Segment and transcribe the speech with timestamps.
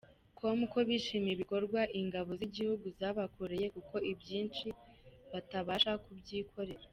[0.37, 4.67] com ko bishimiye ibikorwa ingabo z’igihugu zabakoreye kuko ibyinshi
[5.31, 6.85] batabasha kubyikorera.